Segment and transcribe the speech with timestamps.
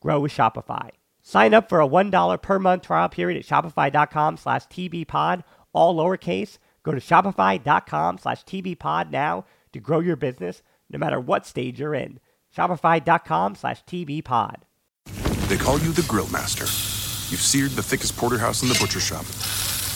[0.00, 0.90] grow with Shopify.
[1.22, 6.58] Sign up for a $1 per month trial period at shopify.com slash tbpod, all lowercase.
[6.82, 11.94] Go to shopify.com slash tbpod now to grow your business no matter what stage you're
[11.94, 12.18] in.
[12.56, 14.62] Shopify.com slash tbpod.
[15.48, 16.64] They call you the Grill Master.
[17.30, 19.24] You've seared the thickest porterhouse in the butcher shop.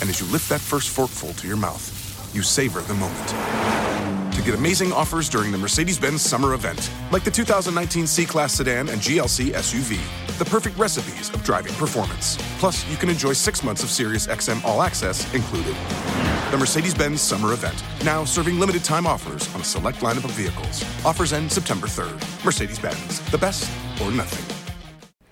[0.01, 3.94] And as you lift that first forkful to your mouth, you savor the moment
[4.45, 8.89] get amazing offers during the Mercedes Benz summer event, like the 2019 C Class sedan
[8.89, 9.99] and GLC SUV.
[10.39, 12.37] The perfect recipes of driving performance.
[12.59, 15.75] Plus, you can enjoy six months of Sirius XM All Access included.
[16.51, 20.33] The Mercedes Benz summer event, now serving limited time offers on a select lineup of
[20.33, 20.85] vehicles.
[21.05, 22.45] Offers end September 3rd.
[22.45, 23.71] Mercedes Benz, the best
[24.03, 24.45] or nothing.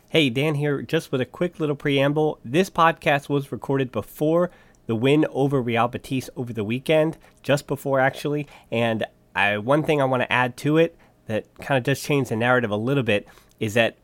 [0.08, 2.38] Hey, Dan here, just with a quick little preamble.
[2.44, 4.50] This podcast was recorded before
[4.86, 8.46] the win over Real Betis over the weekend, just before actually.
[8.70, 9.04] And
[9.34, 12.36] I, one thing I want to add to it that kind of does change the
[12.36, 13.26] narrative a little bit
[13.60, 13.96] is that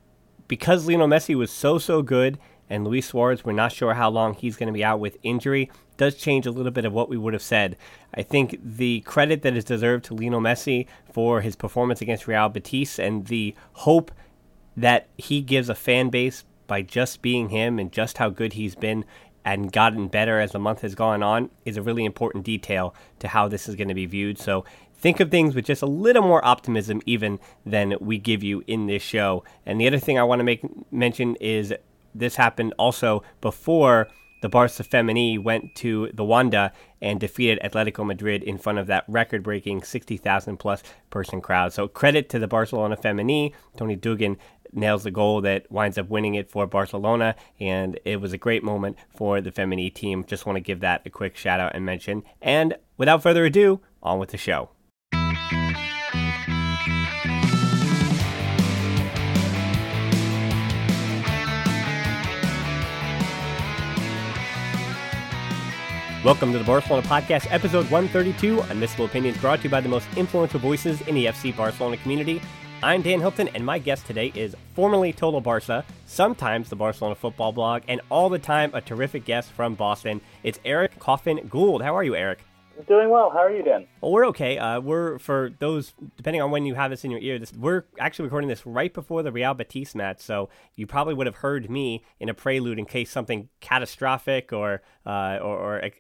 [0.47, 2.39] because Lionel Messi was so, so good
[2.71, 5.71] and Luis Suarez, we're not sure how long he's going to be out with injury,
[5.97, 7.77] does change a little bit of what we would have said.
[8.15, 12.49] I think the credit that is deserved to Lionel Messi for his performance against Real
[12.49, 14.12] Betis and the hope
[14.77, 18.75] that he gives a fan base by just being him and just how good he's
[18.75, 19.05] been
[19.44, 23.28] and gotten better as the month has gone on is a really important detail to
[23.28, 24.38] how this is going to be viewed.
[24.38, 28.62] So think of things with just a little more optimism even than we give you
[28.66, 29.44] in this show.
[29.65, 30.62] And the other thing I want to make
[30.93, 31.72] mention is
[32.15, 34.09] this happened also before
[34.41, 39.04] the Barca Femení went to the Wanda and defeated Atletico Madrid in front of that
[39.09, 41.72] record breaking 60,000 plus person crowd.
[41.72, 43.53] So credit to the Barcelona Femení.
[43.77, 44.37] Toni Duggan
[44.72, 48.62] nails the goal that winds up winning it for Barcelona, and it was a great
[48.62, 50.24] moment for the Femení team.
[50.24, 52.22] Just want to give that a quick shout out and mention.
[52.40, 54.70] And without further ado, on with the show.
[66.24, 68.56] Welcome to the Barcelona Podcast, episode 132.
[68.56, 72.42] Unmissable opinions brought to you by the most influential voices in the FC Barcelona community.
[72.81, 77.50] I'm Dan Hilton, and my guest today is formerly Total Barca, sometimes the Barcelona football
[77.50, 80.21] blog, and all the time a terrific guest from Boston.
[80.44, 81.83] It's Eric Coffin Gould.
[81.83, 82.39] How are you, Eric?
[82.87, 83.31] Doing well.
[83.31, 83.89] How are you, Dan?
[84.00, 84.57] Well, we're okay.
[84.57, 87.36] Uh, we're for those depending on when you have this in your ear.
[87.41, 91.27] This we're actually recording this right before the Real Betis match, so you probably would
[91.27, 95.91] have heard me in a prelude in case something catastrophic or uh, or, or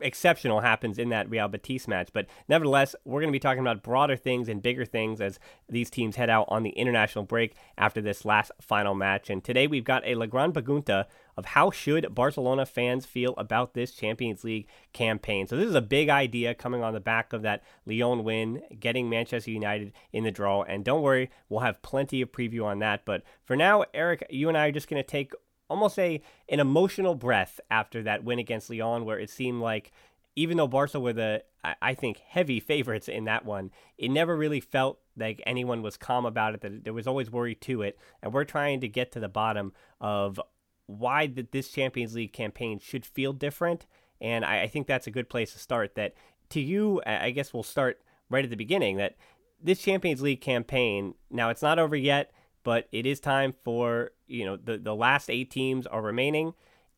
[0.00, 2.08] exceptional happens in that Real Betis match.
[2.12, 5.38] But nevertheless, we're going to be talking about broader things and bigger things as
[5.68, 9.30] these teams head out on the international break after this last final match.
[9.30, 11.06] And today we've got a La Gran Pregunta
[11.36, 15.46] of how should Barcelona fans feel about this Champions League campaign.
[15.46, 19.10] So this is a big idea coming on the back of that Lyon win, getting
[19.10, 20.62] Manchester United in the draw.
[20.62, 23.04] And don't worry, we'll have plenty of preview on that.
[23.04, 25.32] But for now, Eric, you and I are just going to take
[25.74, 29.90] almost a an emotional breath after that win against Lyon, where it seemed like
[30.36, 31.44] even though Barca were the,
[31.80, 36.26] I think, heavy favorites in that one, it never really felt like anyone was calm
[36.26, 36.60] about it.
[36.60, 39.72] That there was always worry to it, and we're trying to get to the bottom
[40.00, 40.40] of
[40.86, 43.86] why that this Champions League campaign should feel different.
[44.20, 45.94] And I, I think that's a good place to start.
[45.94, 46.14] That
[46.50, 48.96] to you, I guess we'll start right at the beginning.
[48.96, 49.16] That
[49.62, 52.32] this Champions League campaign now it's not over yet,
[52.64, 56.54] but it is time for you know the the last eight teams are remaining,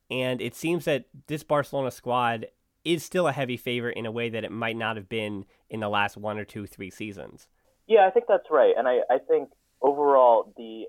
[0.09, 2.47] and it seems that this Barcelona squad
[2.83, 5.81] is still a heavy favorite in a way that it might not have been in
[5.81, 7.49] the last one or two, three seasons.
[7.85, 9.49] Yeah, I think that's right, and I, I think
[9.81, 10.85] overall the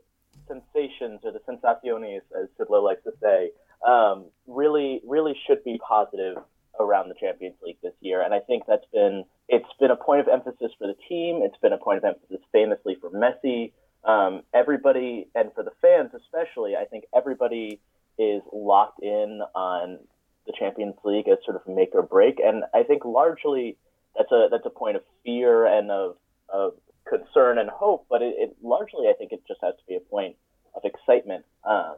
[0.46, 3.50] sensations or the sensaciones, as Sidlow likes to say,
[3.86, 6.36] um, really really should be positive
[6.80, 10.20] around the Champions League this year, and I think that's been it's been a point
[10.20, 11.40] of emphasis for the team.
[11.42, 13.72] It's been a point of emphasis famously for Messi.
[14.05, 17.81] Um, everybody, and for the fans especially, I think everybody
[18.19, 19.99] is locked in on
[20.47, 22.41] the Champions League as sort of make or break.
[22.43, 23.77] And I think largely
[24.17, 26.17] that's a that's a point of fear and of
[26.49, 26.75] of
[27.09, 28.06] concern and hope.
[28.09, 30.37] But it, it largely, I think, it just has to be a point
[30.75, 31.45] of excitement.
[31.69, 31.97] Um,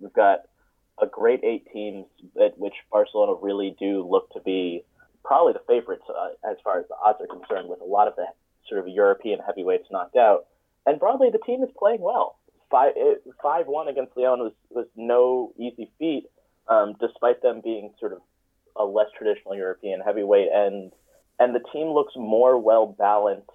[0.00, 0.40] we've got
[1.00, 2.06] a great eight teams
[2.42, 4.84] at which Barcelona really do look to be
[5.24, 8.16] probably the favorites uh, as far as the odds are concerned, with a lot of
[8.16, 8.26] the
[8.68, 10.46] sort of European heavyweights knocked out.
[10.86, 12.38] And broadly, the team is playing well.
[12.70, 16.24] Five one against Lyon was was no easy feat
[16.68, 18.20] um, despite them being sort of
[18.76, 20.92] a less traditional European heavyweight, and
[21.38, 23.50] and the team looks more well balanced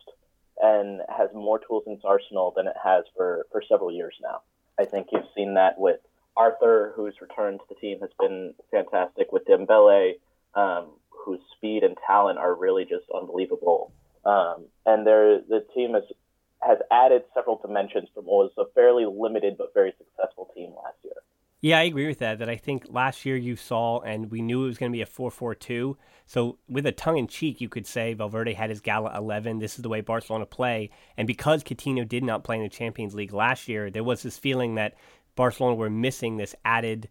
[0.61, 4.41] and has more tools in its arsenal than it has for for several years now.
[4.79, 5.99] I think you've seen that with
[6.35, 10.13] Arthur, whose return to the team has been fantastic, with Dembele,
[10.53, 13.91] um, whose speed and talent are really just unbelievable.
[14.23, 16.03] Um, and the team has
[16.61, 20.97] has added several dimensions from what was a fairly limited but very successful team last
[21.03, 21.13] year.
[21.61, 22.39] Yeah, I agree with that.
[22.39, 25.01] That I think last year you saw, and we knew it was going to be
[25.01, 25.97] a 4 4 2.
[26.25, 29.59] So, with a tongue in cheek, you could say Valverde had his Gala 11.
[29.59, 30.91] This is the way Barcelona play.
[31.15, 34.37] And because Coutinho did not play in the Champions League last year, there was this
[34.37, 34.95] feeling that
[35.35, 37.09] Barcelona were missing this added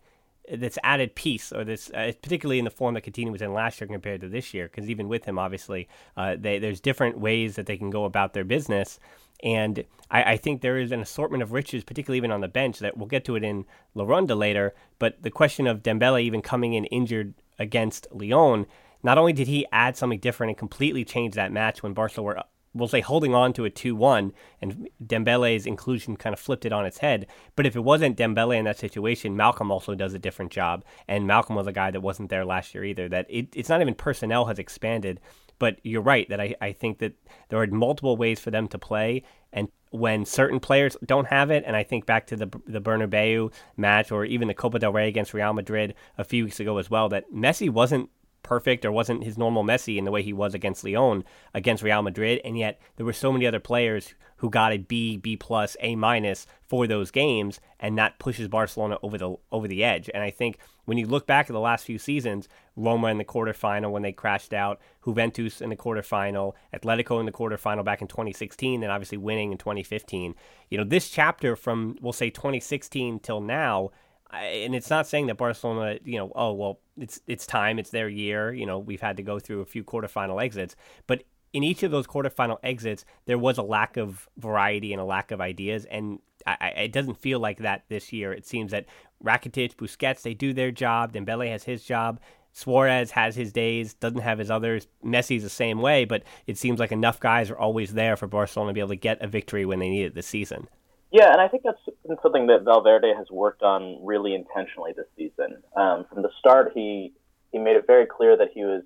[0.49, 3.81] this added piece, or this, uh, particularly in the form that Coutinho was in last
[3.81, 7.57] year compared to this year, because even with him, obviously, uh, they, there's different ways
[7.57, 9.01] that they can go about their business.
[9.43, 12.79] And I, I, think there is an assortment of riches, particularly even on the bench,
[12.79, 14.75] that we'll get to it in La Ronda later.
[14.99, 18.67] But the question of Dembele even coming in injured against Lyon,
[19.03, 22.43] not only did he add something different and completely change that match when Barcelona were,
[22.75, 26.73] we'll say, holding on to a 2 1, and Dembele's inclusion kind of flipped it
[26.73, 27.27] on its head.
[27.55, 30.85] But if it wasn't Dembele in that situation, Malcom also does a different job.
[31.09, 33.09] And Malcom was a guy that wasn't there last year either.
[33.09, 35.21] That it, it's not even personnel has expanded
[35.59, 37.15] but you're right that I, I think that
[37.49, 39.23] there are multiple ways for them to play.
[39.53, 43.53] And when certain players don't have it, and I think back to the the Bernabeu
[43.77, 46.91] match or even the Copa del Rey against Real Madrid a few weeks ago as
[46.91, 48.11] well, that Messi wasn't
[48.47, 52.01] perfect or wasn't his normal Messi in the way he was against Lyon, against Real
[52.01, 55.77] Madrid, and yet there were so many other players who got a B, B plus,
[55.81, 60.09] A minus for those games, and that pushes Barcelona over the over the edge.
[60.15, 63.25] And I think when you look back at the last few seasons, Roma in the
[63.25, 68.09] quarterfinal when they crashed out, Juventus in the quarterfinal, Atletico in the quarterfinal back in
[68.09, 70.35] 2016, and obviously winning in 2015.
[70.71, 73.91] You know, this chapter from we'll say 2016 till now
[74.33, 78.09] and it's not saying that Barcelona, you know, oh well, it's it's time, it's their
[78.09, 78.53] year.
[78.53, 80.77] You know, we've had to go through a few quarterfinal exits,
[81.07, 85.05] but in each of those quarterfinal exits, there was a lack of variety and a
[85.05, 88.33] lack of ideas, and I, it doesn't feel like that this year.
[88.33, 88.87] It seems that
[89.25, 91.13] Rakitic, Busquets, they do their job.
[91.13, 92.21] Dembele has his job.
[92.53, 94.87] Suarez has his days, doesn't have his others.
[95.05, 98.71] Messi's the same way, but it seems like enough guys are always there for Barcelona
[98.71, 100.69] to be able to get a victory when they need it this season.
[101.13, 105.07] Yeah, and I think that's been something that Valverde has worked on really intentionally this
[105.17, 105.63] season.
[105.77, 107.13] Um, from the start, he
[107.53, 108.83] he made it very clear that he was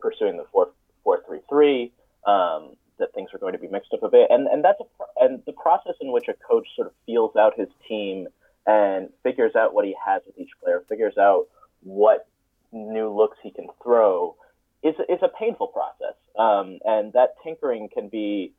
[0.00, 0.70] pursuing the four
[1.04, 1.92] four three three.
[2.26, 5.24] Um, that things are going to be mixed up a bit, and and that's a,
[5.24, 8.28] and the process in which a coach sort of feels out his team
[8.66, 11.46] and figures out what he has with each player, figures out
[11.82, 12.26] what
[12.72, 14.36] new looks he can throw,
[14.82, 18.52] is is a painful process, um, and that tinkering can be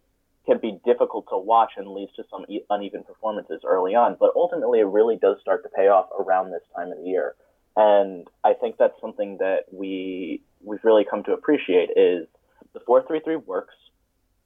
[0.49, 4.17] can be difficult to watch and leads to some uneven performances early on.
[4.19, 7.35] But ultimately, it really does start to pay off around this time of the year.
[7.75, 12.27] And I think that's something that we we've really come to appreciate is
[12.73, 13.75] the four three three works.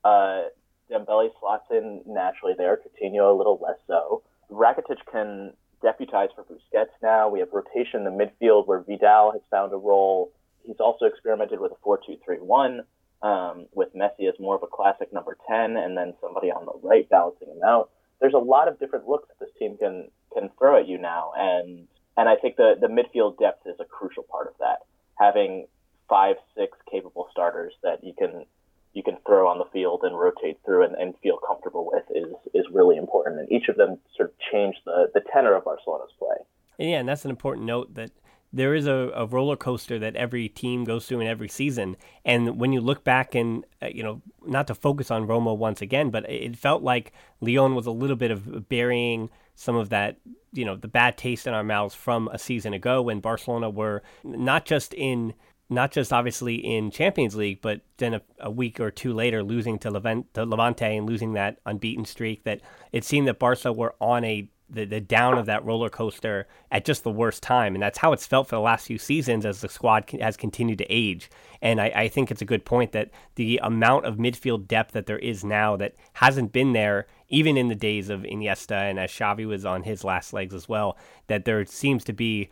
[0.03, 0.43] Uh,
[0.91, 2.77] Dembele slots in naturally there.
[2.77, 4.21] Coutinho a little less so.
[4.51, 7.29] Rakitic can deputize for Busquets now.
[7.29, 10.31] We have rotation in the midfield where Vidal has found a role.
[10.65, 12.81] He's also experimented with a four two three one
[13.23, 16.87] um, with Messi as more of a classic number 10 and then somebody on the
[16.87, 17.89] right balancing him out.
[18.19, 21.31] There's a lot of different looks that this team can can throw at you now,
[21.35, 24.79] and and I think the the midfield depth is a crucial part of that.
[25.19, 25.67] Having
[26.07, 28.45] five, six capable starters that you can
[28.93, 32.33] you can throw on the field and rotate through and, and feel comfortable with is
[32.53, 33.39] is really important.
[33.39, 36.37] And each of them sort of changed the the tenor of Barcelona's play.
[36.77, 38.11] Yeah, and that's an important note that
[38.53, 41.97] there is a, a, roller coaster that every team goes through in every season.
[42.23, 45.81] And when you look back and, uh, you know, not to focus on Roma once
[45.81, 50.17] again, but it felt like Lyon was a little bit of burying some of that,
[50.51, 54.03] you know, the bad taste in our mouths from a season ago when Barcelona were
[54.23, 55.33] not just in
[55.69, 59.79] not just obviously in Champions League, but then a, a week or two later losing
[59.79, 62.43] to, Levent, to Levante and losing that unbeaten streak.
[62.43, 66.47] That it seemed that Barca were on a the, the down of that roller coaster
[66.71, 67.75] at just the worst time.
[67.75, 70.79] And that's how it's felt for the last few seasons as the squad has continued
[70.79, 71.29] to age.
[71.61, 75.05] And I, I, think it's a good point that the amount of midfield depth that
[75.05, 79.11] there is now that hasn't been there even in the days of Iniesta and as
[79.11, 82.49] Xavi was on his last legs as well, that there seems to be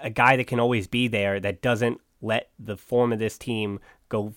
[0.00, 3.80] a guy that can always be there that doesn't let the form of this team
[4.08, 4.32] go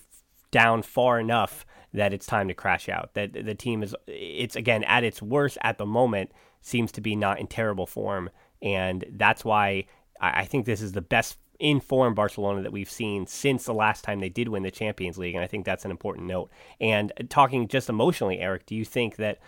[0.50, 1.64] down far enough
[1.94, 3.14] that it's time to crash out.
[3.14, 6.30] That the team is, it's again at its worst at the moment
[6.62, 8.30] seems to be not in terrible form.
[8.62, 9.86] And that's why
[10.20, 14.04] I, think this is the best in form Barcelona that we've seen since the last
[14.04, 15.34] time they did win the Champions League.
[15.34, 16.50] And I think that's an important note.
[16.80, 19.40] And talking just emotionally, Eric, do you think that,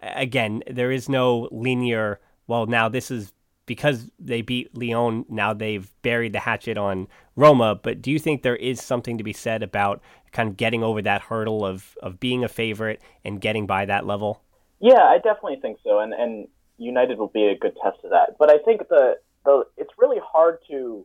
[0.00, 3.32] again, there is no linear, well, now this is
[3.66, 7.06] because they beat Lyon, now they've buried the hatchet on
[7.36, 7.74] Roma.
[7.74, 11.02] But do you think there is something to be said about kind of getting over
[11.02, 14.42] that hurdle of, of being a favorite and getting by that level?
[14.80, 15.98] Yeah, I definitely think so.
[15.98, 16.48] And, and
[16.78, 18.36] United will be a good test of that.
[18.38, 21.04] But I think the the it's really hard to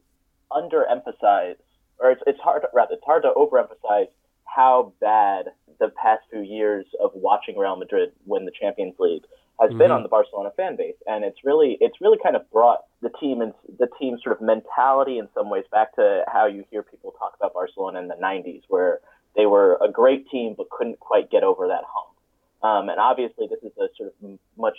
[0.51, 1.57] underemphasize,
[1.99, 4.07] or it's it's hard rather it's hard to overemphasize
[4.45, 5.47] how bad
[5.79, 9.23] the past few years of watching Real Madrid win the Champions League
[9.59, 9.79] has mm-hmm.
[9.79, 13.09] been on the Barcelona fan base, and it's really it's really kind of brought the
[13.19, 16.83] team and the team sort of mentality in some ways back to how you hear
[16.83, 18.99] people talk about Barcelona in the '90s, where
[19.35, 22.13] they were a great team but couldn't quite get over that hump.
[22.63, 24.77] Um, and obviously, this is a sort of much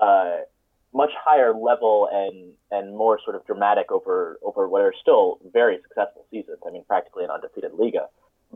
[0.00, 0.38] uh,
[0.92, 5.78] much higher level and and more sort of dramatic over over what are still very
[5.82, 6.58] successful seasons.
[6.66, 8.08] I mean, practically an undefeated Liga.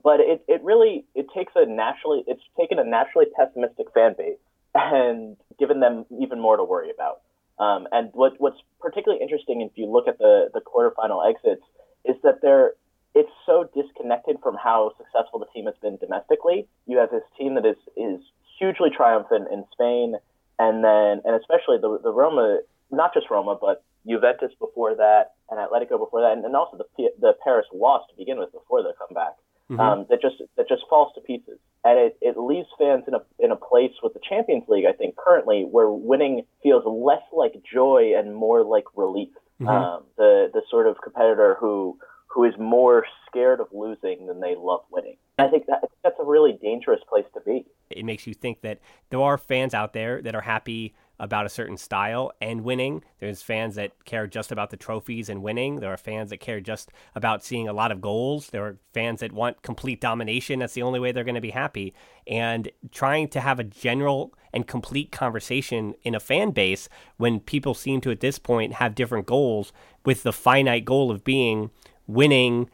[0.02, 4.38] But it, it really it takes a naturally it's taken a naturally pessimistic fan base
[4.74, 7.20] and given them even more to worry about.
[7.58, 11.62] Um, and what what's particularly interesting if you look at the the quarterfinal exits
[12.04, 12.72] is that they're
[13.14, 16.66] it's so disconnected from how successful the team has been domestically.
[16.86, 18.20] You have this team that is is
[18.58, 20.16] hugely triumphant in Spain
[20.58, 25.58] and then and especially the the Roma, not just Roma, but Juventus before that, and
[25.58, 28.92] Atletico before that, and, and also the the Paris loss to begin with before the
[28.98, 29.34] comeback.
[29.70, 29.80] Mm-hmm.
[29.80, 33.22] Um, that just that just falls to pieces, and it, it leaves fans in a
[33.38, 34.84] in a place with the Champions League.
[34.84, 39.30] I think currently where winning feels less like joy and more like relief.
[39.60, 39.68] Mm-hmm.
[39.68, 41.96] Um, the the sort of competitor who
[42.26, 45.16] who is more scared of losing than they love winning.
[45.38, 47.64] I think that that's a really dangerous place to be.
[47.90, 51.48] It makes you think that there are fans out there that are happy about a
[51.48, 53.04] certain style and winning.
[53.20, 55.76] There's fans that care just about the trophies and winning.
[55.76, 58.48] There are fans that care just about seeing a lot of goals.
[58.48, 60.58] There are fans that want complete domination.
[60.58, 61.94] That's the only way they're going to be happy.
[62.26, 67.74] And trying to have a general and complete conversation in a fan base when people
[67.74, 69.72] seem to, at this point, have different goals
[70.04, 71.70] with the finite goal of being
[72.06, 72.68] winning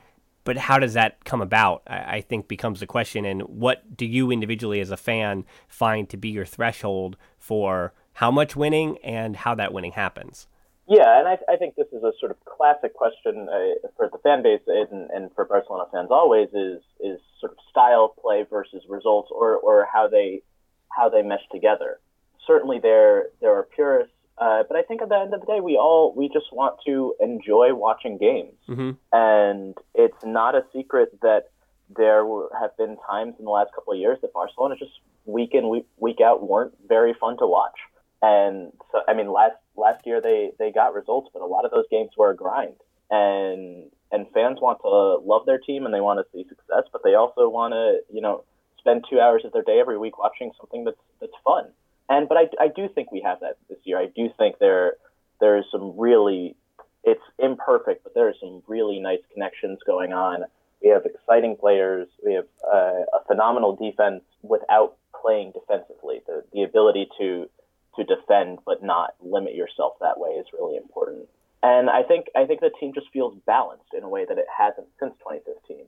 [0.51, 1.81] but how does that come about?
[1.87, 3.25] I, I think becomes the question.
[3.25, 8.33] And what do you individually, as a fan, find to be your threshold for how
[8.33, 10.49] much winning and how that winning happens?
[10.89, 14.19] Yeah, and I, I think this is a sort of classic question uh, for the
[14.25, 18.83] fan base and, and for Barcelona fans always is is sort of style play versus
[18.89, 20.43] results or, or how they
[20.89, 22.01] how they mesh together.
[22.45, 25.61] Certainly, there there are purists uh, but I think at the end of the day,
[25.61, 28.93] we all we just want to enjoy watching games, mm-hmm.
[29.13, 31.51] and it's not a secret that
[31.95, 32.25] there
[32.59, 34.93] have been times in the last couple of years that Barcelona just
[35.27, 37.79] week in week, week out weren't very fun to watch.
[38.23, 41.71] And so, I mean, last last year they they got results, but a lot of
[41.71, 42.77] those games were a grind.
[43.11, 47.03] And and fans want to love their team and they want to see success, but
[47.05, 48.45] they also want to you know
[48.79, 51.73] spend two hours of their day every week watching something that's that's fun.
[52.11, 53.99] And but I, I do think we have that this year.
[53.99, 54.95] I do think there
[55.41, 56.57] there is some really
[57.05, 60.45] it's imperfect, but there are some really nice connections going on.
[60.83, 62.09] We have exciting players.
[62.27, 66.21] We have uh, a phenomenal defense without playing defensively.
[66.27, 67.49] The the ability to
[67.97, 71.29] to defend but not limit yourself that way is really important.
[71.63, 74.47] And I think I think the team just feels balanced in a way that it
[74.51, 75.87] hasn't since 2015.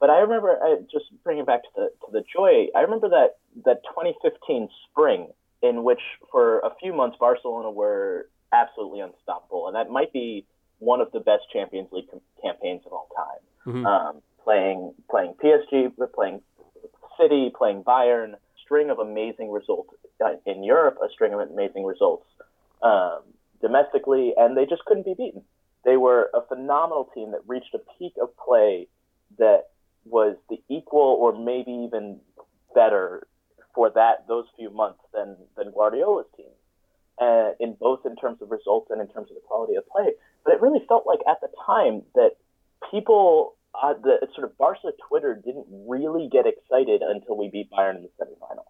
[0.00, 0.58] But I remember
[0.90, 2.66] just bringing back to the to the joy.
[2.74, 5.28] I remember that that 2015 spring
[5.62, 6.00] in which
[6.30, 10.46] for a few months Barcelona were absolutely unstoppable, and that might be
[10.78, 12.08] one of the best Champions League
[12.42, 13.74] campaigns of all time.
[13.74, 13.86] Mm-hmm.
[13.86, 16.40] Um, playing playing PSG, playing
[17.20, 22.26] City, playing Bayern, string of amazing results uh, in Europe, a string of amazing results
[22.82, 23.20] um,
[23.60, 25.42] domestically, and they just couldn't be beaten.
[25.84, 28.86] They were a phenomenal team that reached a peak of play
[29.38, 29.68] that
[30.04, 32.20] was the equal or maybe even
[32.74, 33.26] better
[33.74, 36.52] for that those few months than than Guardiola's team,
[37.20, 40.12] uh, in both in terms of results and in terms of the quality of play.
[40.44, 42.32] But it really felt like at the time that
[42.90, 47.96] people, uh, the sort of Barca Twitter didn't really get excited until we beat Bayern
[47.96, 48.66] in the semifinal.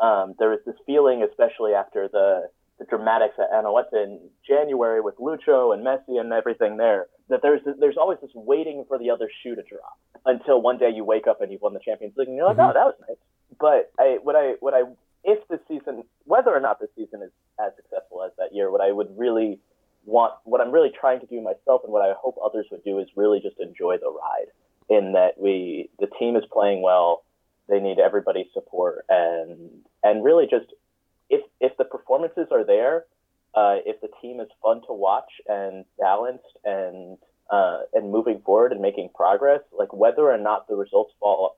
[0.00, 5.16] Um, there was this feeling, especially after the the dramatics at Anoeta in January with
[5.16, 9.28] Lucho and Messi and everything there, that there's there's always this waiting for the other
[9.42, 12.28] shoe to drop until one day you wake up and you've won the Champions League
[12.28, 12.70] and you're like, mm-hmm.
[12.70, 13.18] oh, that was nice.
[13.58, 14.82] But I, what I, what I,
[15.24, 18.80] if this season, whether or not this season is as successful as that year, what
[18.80, 19.58] I would really
[20.04, 22.98] want, what I'm really trying to do myself, and what I hope others would do,
[22.98, 24.48] is really just enjoy the ride.
[24.90, 27.22] In that we, the team is playing well,
[27.68, 29.58] they need everybody's support, and
[30.02, 30.72] and really just
[31.28, 33.04] if if the performances are there,
[33.54, 37.18] uh, if the team is fun to watch and balanced and
[37.50, 41.56] uh, and moving forward and making progress, like whether or not the results fall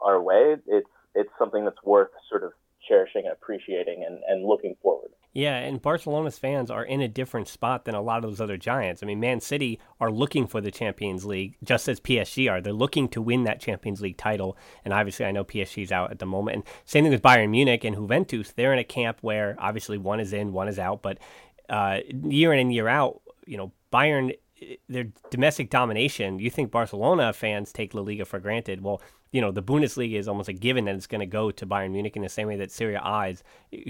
[0.00, 2.52] our way, it's it's something that's worth sort of
[2.86, 5.10] cherishing and appreciating and, and looking forward.
[5.32, 8.56] Yeah, and Barcelona's fans are in a different spot than a lot of those other
[8.56, 9.00] giants.
[9.00, 12.60] I mean, Man City are looking for the Champions League just as PSG are.
[12.60, 16.18] They're looking to win that Champions League title, and obviously I know PSG's out at
[16.18, 16.56] the moment.
[16.56, 18.52] And same thing with Bayern Munich and Juventus.
[18.52, 21.18] They're in a camp where obviously one is in, one is out, but
[21.68, 24.36] uh, year in and year out, you know, Bayern
[24.88, 28.82] their domestic domination, you think Barcelona fans take La Liga for granted.
[28.82, 29.00] Well,
[29.32, 31.92] you know, the Bundesliga is almost a given that it's going to go to Bayern
[31.92, 33.42] Munich in the same way that Serie A is.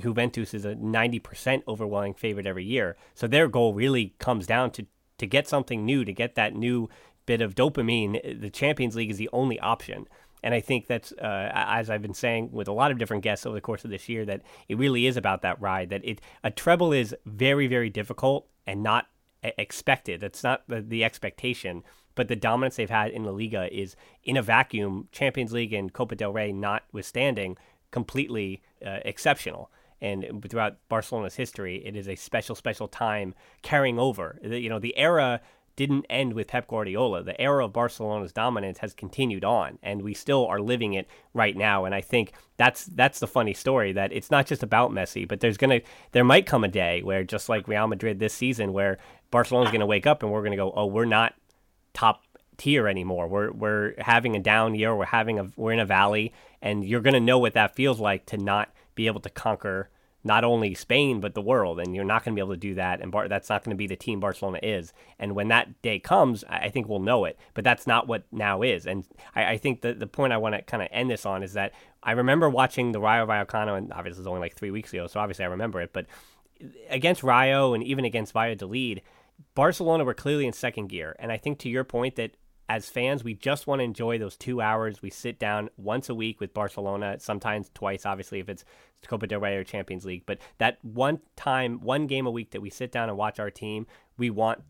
[0.02, 2.96] Juventus is a 90% overwhelming favorite every year.
[3.14, 4.86] So their goal really comes down to,
[5.18, 6.88] to get something new, to get that new
[7.26, 8.40] bit of dopamine.
[8.40, 10.06] The Champions League is the only option.
[10.42, 13.44] And I think that's, uh, as I've been saying with a lot of different guests
[13.44, 15.90] over the course of this year, that it really is about that ride.
[15.90, 19.06] That it a treble is very, very difficult and not
[19.42, 20.20] expected.
[20.20, 21.82] That's not the, the expectation,
[22.14, 25.08] but the dominance they've had in La Liga is in a vacuum.
[25.12, 27.56] Champions League and Copa del Rey notwithstanding,
[27.90, 29.70] completely uh, exceptional.
[30.00, 34.38] And throughout Barcelona's history, it is a special, special time carrying over.
[34.42, 35.42] You know, the era
[35.80, 37.22] didn't end with Pep Guardiola.
[37.22, 41.56] The era of Barcelona's dominance has continued on, and we still are living it right
[41.56, 41.86] now.
[41.86, 45.40] And I think that's that's the funny story that it's not just about Messi, but
[45.40, 45.80] there's gonna
[46.12, 48.98] there might come a day where just like Real Madrid this season, where
[49.30, 51.32] Barcelona's gonna wake up and we're gonna go, oh, we're not
[51.94, 52.24] top
[52.58, 53.26] tier anymore.
[53.26, 54.94] We're we're having a down year.
[54.94, 58.26] We're having a we're in a valley, and you're gonna know what that feels like
[58.26, 59.88] to not be able to conquer
[60.22, 62.74] not only Spain but the world, and you're not going to be able to do
[62.74, 63.00] that.
[63.00, 64.92] And Bar- that's not going to be the team Barcelona is.
[65.18, 67.38] And when that day comes, I think we'll know it.
[67.54, 68.86] But that's not what now is.
[68.86, 69.04] And
[69.34, 71.54] I, I think the the point I want to kind of end this on is
[71.54, 75.06] that I remember watching the Rayo Vallecano, and obviously it's only like three weeks ago,
[75.06, 75.92] so obviously I remember it.
[75.92, 76.06] But
[76.88, 79.02] against Rayo and even against Valladolid,
[79.54, 81.16] Barcelona were clearly in second gear.
[81.18, 82.32] And I think to your point that
[82.70, 85.02] as fans, we just want to enjoy those two hours.
[85.02, 88.64] We sit down once a week with Barcelona, sometimes twice, obviously, if it's
[89.08, 90.22] Copa del Rey or Champions League.
[90.24, 93.50] But that one time, one game a week that we sit down and watch our
[93.50, 94.62] team, we want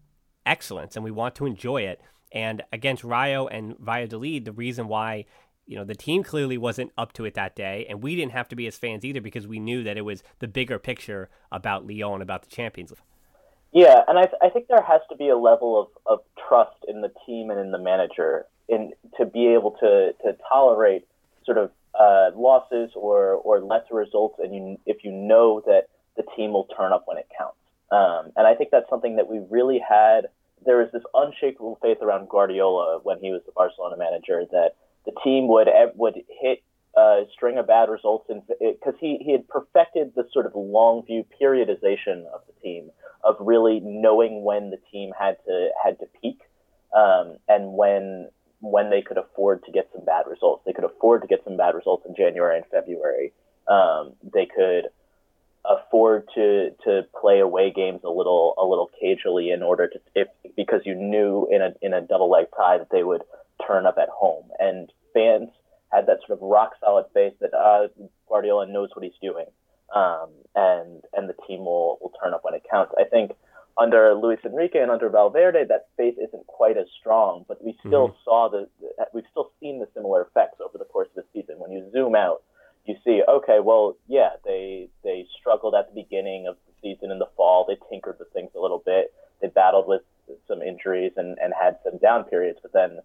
[0.46, 2.00] excellence and we want to enjoy it.
[2.32, 5.26] And against Rayo and Valladolid, the reason why
[5.66, 8.48] you know the team clearly wasn't up to it that day, and we didn't have
[8.48, 11.86] to be as fans either because we knew that it was the bigger picture about
[11.86, 13.00] Lyon, about the Champions League.
[13.72, 16.84] Yeah, and I, th- I think there has to be a level of, of trust
[16.88, 21.06] in the team and in the manager in to be able to, to tolerate
[21.44, 26.24] sort of uh, losses or, or lesser results, and you, if you know that the
[26.36, 27.56] team will turn up when it counts.
[27.92, 30.28] Um, and I think that's something that we really had.
[30.64, 35.12] There was this unshakable faith around Guardiola when he was the Barcelona manager that the
[35.24, 36.62] team would would hit
[36.96, 41.24] a string of bad results because he, he had perfected the sort of long view
[41.40, 42.90] periodization of the team
[43.24, 46.40] of really knowing when the team had to had to peak
[46.96, 48.28] um, and when
[48.60, 50.62] when they could afford to get some bad results.
[50.66, 53.32] They could afford to get some bad results in January and February.
[53.66, 54.88] Um, they could
[55.64, 60.28] afford to to play away games a little a little cagily in order to if
[60.56, 63.22] because you knew in a in a double leg tie that they would
[63.66, 65.50] turn up at home and fans
[65.92, 67.88] had that sort of rock solid faith that uh,
[68.26, 69.44] Guardiola knows what he's doing
[69.94, 72.92] um, and and the team will, will turn up when it counts.
[72.98, 73.32] I think
[73.78, 78.08] under Luis Enrique and under Valverde, that faith isn't quite as strong, but we still
[78.08, 78.24] mm-hmm.
[78.24, 78.68] saw the
[79.14, 81.58] we've still seen the similar effects over the course of the season.
[81.58, 82.42] When you zoom out,
[82.86, 87.18] you see, okay, well, yeah, they they struggled at the beginning of the season in
[87.18, 87.64] the fall.
[87.66, 89.12] They tinkered with things a little bit.
[89.40, 90.02] They battled with
[90.46, 92.98] some injuries and, and had some down periods, but then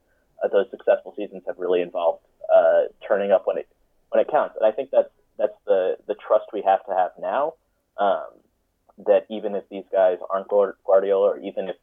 [0.43, 2.21] uh, those successful seasons have really involved
[2.53, 3.67] uh, turning up when it
[4.09, 4.55] when it counts.
[4.59, 7.53] And I think that's that's the the trust we have to have now.
[7.97, 8.41] Um,
[9.05, 11.75] that even if these guys aren't Guardiola, or even if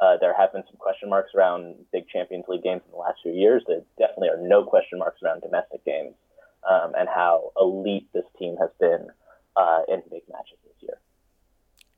[0.00, 3.18] uh, there have been some question marks around big Champions League games in the last
[3.22, 6.14] few years, there definitely are no question marks around domestic games
[6.68, 9.08] um, and how elite this team has been
[9.56, 10.98] uh, in big matches this year.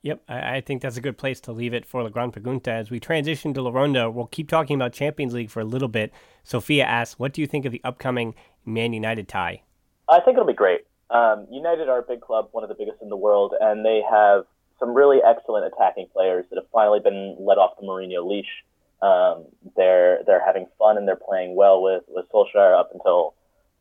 [0.01, 2.67] Yep, I, think that's a good place to leave it for La Gran Pregunta.
[2.67, 5.87] As we transition to La Ronda, we'll keep talking about Champions League for a little
[5.87, 6.11] bit.
[6.43, 9.63] Sophia asks, what do you think of the upcoming Man United tie?
[10.07, 10.81] I think it'll be great.
[11.09, 14.01] Um, United are a big club, one of the biggest in the world, and they
[14.09, 14.45] have
[14.79, 18.63] some really excellent attacking players that have finally been let off the Mourinho leash.
[19.01, 23.35] Um, they're they're having fun and they're playing well with with Solskjaer up until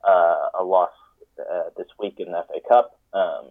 [0.07, 0.91] uh, a loss
[1.39, 2.99] uh, this week in the FA Cup.
[3.13, 3.51] Um,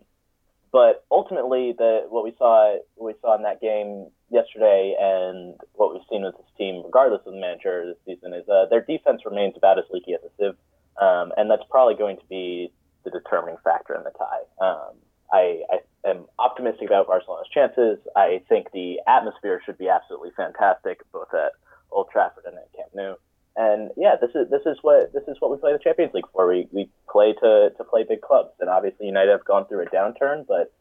[0.71, 6.03] but ultimately, the what we saw we saw in that game yesterday, and what we've
[6.09, 9.53] seen with this team, regardless of the manager this season, is uh, their defense remains
[9.55, 10.57] about as leaky as a sieve,
[11.01, 12.71] um, and that's probably going to be
[13.03, 14.65] the determining factor in the tie.
[14.65, 14.95] Um,
[15.31, 17.97] I, I am optimistic about Barcelona's chances.
[18.15, 21.53] I think the atmosphere should be absolutely fantastic, both at
[21.91, 23.15] Old Trafford and at Camp Nou
[23.55, 26.25] and yeah, this is this is what this is what we play the Champions League
[26.33, 26.47] for.
[26.47, 29.85] We we play to to play big clubs, and obviously United have gone through a
[29.85, 30.73] downturn, but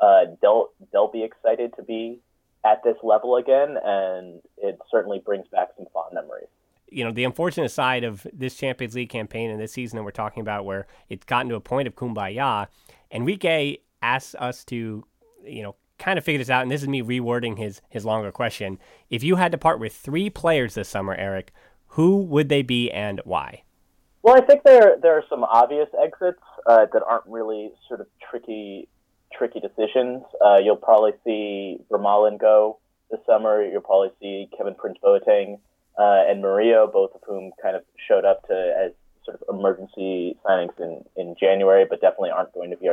[0.00, 2.20] uh, they'll they'll be excited to be
[2.64, 6.48] at this level again, and it certainly brings back some fond memories.
[6.90, 10.10] You know, the unfortunate side of this Champions League campaign and this season that we're
[10.10, 12.66] talking about, where it's gotten to a point of kumbaya,
[13.10, 15.04] Enrique asks us to,
[15.44, 18.32] you know, kind of figure this out, and this is me rewording his his longer
[18.32, 18.78] question.
[19.10, 21.52] If you had to part with three players this summer, Eric,
[21.88, 23.62] who would they be and why?
[24.22, 28.06] Well, I think there there are some obvious exits uh, that aren't really sort of
[28.30, 28.88] tricky
[29.32, 30.22] tricky decisions.
[30.44, 32.78] Uh, you'll probably see Vermaelen go
[33.10, 33.64] this summer.
[33.64, 35.58] You'll probably see Kevin Prince Boateng
[35.98, 38.92] uh, and Murillo, both of whom kind of showed up to as
[39.24, 42.88] sort of emergency signings in, in January, but definitely aren't going to be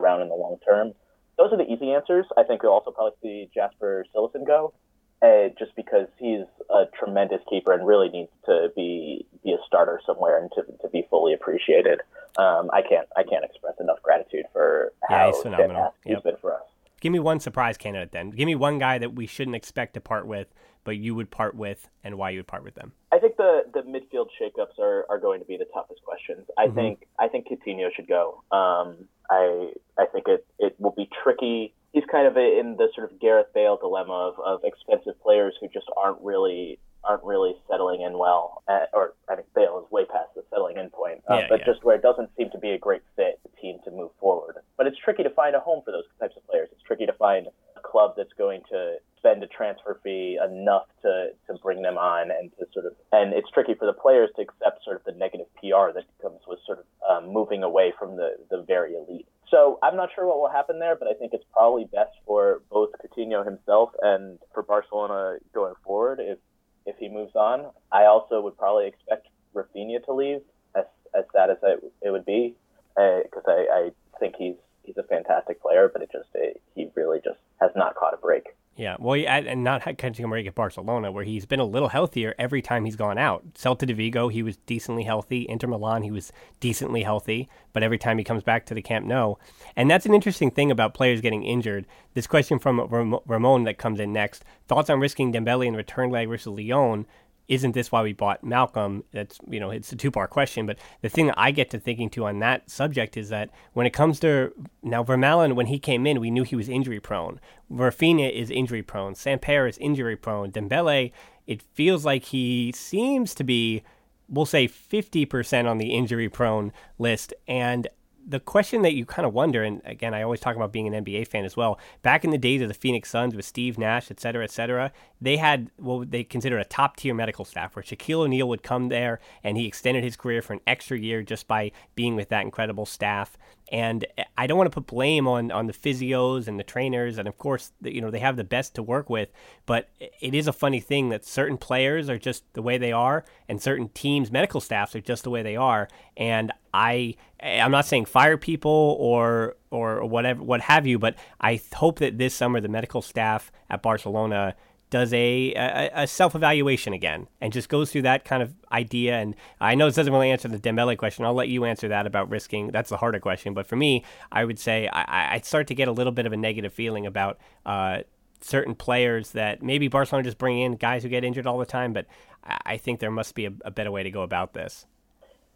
[0.00, 0.92] around in the long term.
[1.38, 2.26] Those are the easy answers.
[2.36, 4.74] I think you'll also probably see Jasper Cillessen go
[5.22, 10.00] uh, just because he's a tremendous keeper and really needs to be be a starter
[10.04, 12.00] somewhere and to, to be fully appreciated.
[12.36, 15.94] Um, I can't I can't express enough gratitude for how yeah, he's phenomenal.
[16.04, 16.24] He's yep.
[16.24, 16.62] been for us.
[17.00, 18.30] Give me one surprise candidate then.
[18.30, 20.48] Give me one guy that we shouldn't expect to part with,
[20.84, 22.92] but you would part with, and why you would part with them.
[23.12, 26.46] I think the the midfield shakeups are, are going to be the toughest questions.
[26.58, 26.76] I mm-hmm.
[26.76, 28.42] think I think Coutinho should go.
[28.50, 33.10] Um, I I think it it will be tricky he's kind of in the sort
[33.10, 38.02] of Gareth Bale dilemma of, of expensive players who just aren't really aren't really settling
[38.02, 38.62] in well.
[38.68, 41.60] At, or I think Bale is way past the settling in point, uh, yeah, but
[41.60, 41.66] yeah.
[41.66, 44.56] just where it doesn't seem to be a great fit the team to move forward.
[44.76, 46.68] But it's tricky to find a home for those types of players.
[46.72, 51.30] It's tricky to find a club that's going to spend a transfer fee enough to
[51.46, 54.42] to bring them on and to sort of and it's tricky for the players to
[54.42, 58.16] accept sort of the negative PR that comes with sort of um, moving away from
[58.16, 59.26] the the very elite.
[59.48, 62.62] So I'm not sure what will happen there, but I think it's probably best for
[62.70, 66.38] both Coutinho himself and for Barcelona going forward if
[66.84, 67.66] if he moves on.
[67.92, 70.40] I also would probably expect Rafinha to leave,
[70.74, 72.56] as as sad as it, it would be,
[72.96, 76.88] because uh, I, I think he's he's a fantastic player, but it just it, he
[76.96, 78.46] really just has not caught a break.
[78.74, 82.34] Yeah, well, and not catching a break at Barcelona, where he's been a little healthier
[82.38, 83.44] every time he's gone out.
[83.52, 85.46] Celta de Vigo, he was decently healthy.
[85.46, 87.50] Inter Milan, he was decently healthy.
[87.74, 89.34] But every time he comes back to the Camp Nou,
[89.76, 91.86] and that's an interesting thing about players getting injured.
[92.14, 92.80] This question from
[93.26, 97.06] Ramon that comes in next: thoughts on risking Dembele in return leg versus Lyon?
[97.52, 99.02] Isn't this why we bought Malcom?
[99.12, 100.64] That's you know, it's a two part question.
[100.64, 103.86] But the thing that I get to thinking to on that subject is that when
[103.86, 107.40] it comes to now Vermaelen, when he came in, we knew he was injury prone.
[107.70, 109.12] Rafinha is injury prone.
[109.12, 110.50] Samper is injury prone.
[110.50, 111.12] Dembele,
[111.46, 113.82] it feels like he seems to be,
[114.30, 117.86] we'll say, fifty percent on the injury prone list, and
[118.26, 121.04] the question that you kind of wonder, and again, I always talk about being an
[121.04, 121.78] NBA fan as well.
[122.02, 124.92] Back in the days of the Phoenix Suns with Steve Nash, et cetera, et cetera,
[125.20, 128.88] they had what they considered a top tier medical staff where Shaquille O'Neal would come
[128.88, 132.42] there and he extended his career for an extra year just by being with that
[132.42, 133.36] incredible staff.
[133.72, 134.06] And
[134.36, 137.38] I don't want to put blame on, on the physios and the trainers, and of
[137.38, 139.30] course, you know they have the best to work with.
[139.64, 143.24] But it is a funny thing that certain players are just the way they are,
[143.48, 145.88] and certain teams' medical staffs are just the way they are.
[146.18, 151.58] And I I'm not saying fire people or or whatever what have you, but I
[151.74, 154.54] hope that this summer the medical staff at Barcelona
[154.92, 159.14] does a, a, a self evaluation again and just goes through that kind of idea.
[159.18, 161.24] And I know this doesn't really answer the Dembele question.
[161.24, 162.68] I'll let you answer that about risking.
[162.68, 163.54] That's the harder question.
[163.54, 166.32] But for me, I would say I, I start to get a little bit of
[166.32, 167.40] a negative feeling about.
[167.66, 168.02] Uh,
[168.44, 171.92] certain players that maybe Barcelona just bring in guys who get injured all the time,
[171.92, 172.06] but
[172.42, 174.84] I think there must be a, a better way to go about this.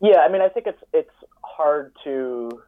[0.01, 1.11] Yeah, I mean, I think it's it's
[1.43, 2.63] hard to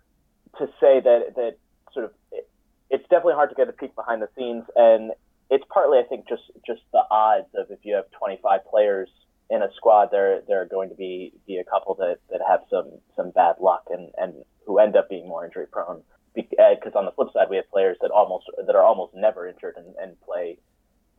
[0.59, 1.57] to say that that
[1.93, 2.49] sort of it,
[2.91, 5.13] it's definitely hard to get a peek behind the scenes, and
[5.51, 9.09] it's partly I think just just the odds of if you have 25 players
[9.51, 12.61] in a squad, there there are going to be be a couple that, that have
[12.71, 14.35] some some bad luck and and
[14.67, 16.03] who end up being more injury prone.
[16.35, 19.49] Because uh, on the flip side, we have players that almost that are almost never
[19.49, 20.59] injured and, and play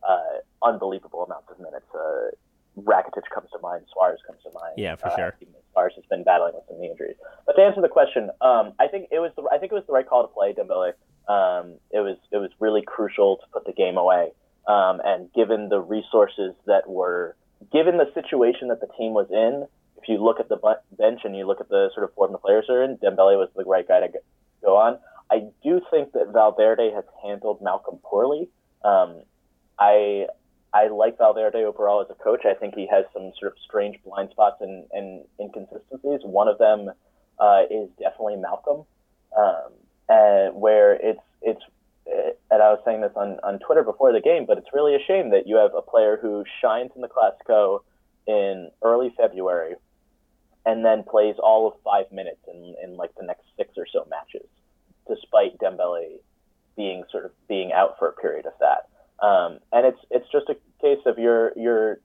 [0.08, 1.86] uh, unbelievable amounts of minutes.
[1.92, 2.30] Uh,
[2.78, 4.74] Rakitic comes to mind, Suarez comes to mind.
[4.78, 5.36] Yeah, for uh, sure.
[5.72, 7.16] Suarez has been battling with some knee injuries.
[7.44, 9.84] But to answer the question, um, I think it was the I think it was
[9.86, 10.94] the right call to play Dembele.
[11.28, 11.78] Um,
[12.40, 14.32] was really crucial to put the game away.
[14.66, 17.36] Um, and given the resources that were
[17.72, 19.66] given the situation that the team was in,
[20.00, 20.58] if you look at the
[20.96, 23.48] bench and you look at the sort of form the players are in, Dembele was
[23.56, 24.08] the right guy to
[24.62, 24.98] go on.
[25.30, 28.48] I do think that Valverde has handled Malcom poorly.
[28.84, 29.22] Um,
[29.78, 30.26] I
[30.72, 32.44] I like Valverde overall as a coach.
[32.44, 36.20] I think he has some sort of strange blind spots and, and inconsistencies.
[36.22, 36.90] One of them
[37.38, 38.86] uh, is definitely Malcom,
[39.36, 39.72] um,
[40.08, 41.62] and where it's it's
[42.50, 45.04] and I was saying this on, on Twitter before the game, but it's really a
[45.06, 47.80] shame that you have a player who shines in the Clasico
[48.26, 49.74] in early February
[50.66, 54.06] and then plays all of five minutes in, in like the next six or so
[54.10, 54.48] matches,
[55.08, 56.18] despite Dembele
[56.76, 58.88] being sort of being out for a period of that.
[59.24, 62.00] Um, and it's it's just a case of you're you're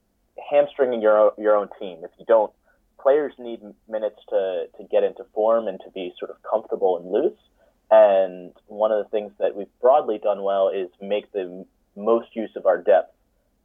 [0.52, 2.52] hamstringing your your own team if you don't.
[3.00, 7.12] Players need minutes to to get into form and to be sort of comfortable and
[7.12, 7.38] loose.
[7.92, 12.52] And one of the things that we've broadly done well is make the most use
[12.56, 13.14] of our depth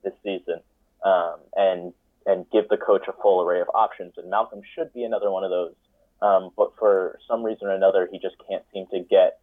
[0.02, 0.60] this season
[1.04, 1.92] um, and
[2.26, 4.12] and give the coach a full array of options.
[4.16, 5.74] And Malcom should be another one of those.
[6.22, 9.40] Um, but for some reason or another, he just can't seem to get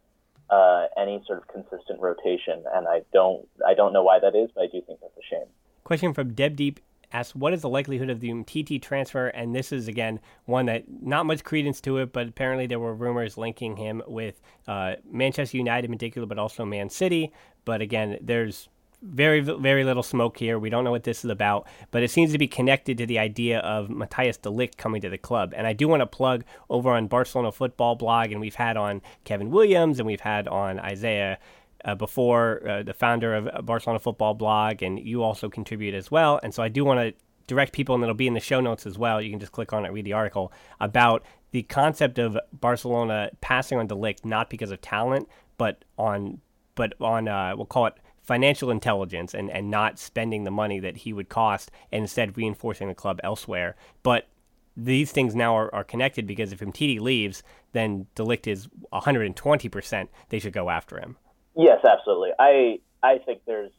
[0.48, 2.62] uh, any sort of consistent rotation.
[2.72, 5.26] And I don't I don't know why that is, but I do think that's a
[5.28, 5.48] shame.
[5.84, 6.80] Question from Deb Deep
[7.12, 9.28] asks, what is the likelihood of the Umtiti transfer?
[9.28, 12.94] And this is, again, one that not much credence to it, but apparently there were
[12.94, 17.32] rumors linking him with uh, Manchester United in particular, but also Man City.
[17.64, 18.68] But again, there's
[19.02, 20.58] very, very little smoke here.
[20.58, 23.18] We don't know what this is about, but it seems to be connected to the
[23.18, 25.54] idea of Matthijs de Ligt coming to the club.
[25.56, 29.00] And I do want to plug over on Barcelona Football Blog, and we've had on
[29.24, 31.38] Kevin Williams and we've had on Isaiah
[31.84, 36.40] uh, before, uh, the founder of Barcelona Football Blog, and you also contribute as well.
[36.42, 37.14] And so I do want to
[37.46, 39.20] direct people, and it'll be in the show notes as well.
[39.20, 43.78] You can just click on it, read the article about the concept of Barcelona passing
[43.78, 46.40] on de Ligt not because of talent, but on
[46.74, 50.98] but on uh, we'll call it financial intelligence and, and not spending the money that
[50.98, 53.74] he would cost and instead reinforcing the club elsewhere.
[54.02, 54.28] But
[54.76, 60.08] these things now are, are connected because if Umtiti leaves, then de Ligt is 120%
[60.28, 61.16] they should go after him.
[61.58, 62.30] Yes, absolutely.
[62.38, 63.72] I I think there's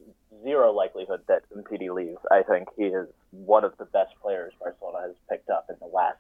[0.44, 2.20] zero likelihood that Umtiti leaves.
[2.30, 5.88] I think he is one of the best players Barcelona has picked up in the
[5.88, 6.18] last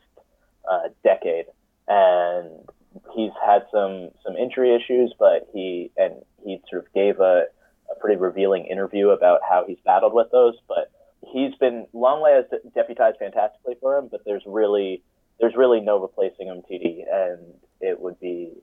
[0.70, 1.48] uh, decade,
[1.90, 2.50] and
[3.14, 6.14] he's had some some injury issues, but he and
[6.46, 7.44] he sort of gave a,
[7.92, 10.56] a pretty revealing interview about how he's battled with those.
[10.66, 10.90] But
[11.34, 15.04] he's been Lenglet has deputized fantastically for him, but there's really
[15.42, 17.40] there's really no replacing Umtiti, and
[17.82, 18.54] it would be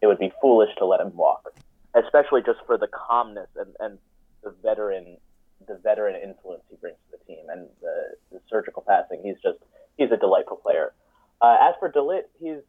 [0.00, 1.52] it would be foolish to let him walk
[1.94, 3.98] especially just for the calmness and, and
[4.42, 5.16] the veteran
[5.66, 9.20] the veteran influence he brings to the team and the, the surgical passing.
[9.24, 9.58] He's just
[9.96, 10.92] he's a delightful player.
[11.40, 12.62] Uh, as for de Ligt, he's